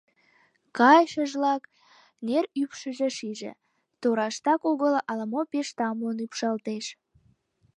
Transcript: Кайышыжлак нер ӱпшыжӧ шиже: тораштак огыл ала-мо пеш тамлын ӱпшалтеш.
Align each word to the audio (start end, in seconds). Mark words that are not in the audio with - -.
Кайышыжлак 0.77 1.61
нер 2.25 2.45
ӱпшыжӧ 2.61 3.09
шиже: 3.17 3.51
тораштак 4.01 4.61
огыл 4.71 4.93
ала-мо 5.09 5.41
пеш 5.51 5.67
тамлын 5.77 6.17
ӱпшалтеш. 6.25 6.85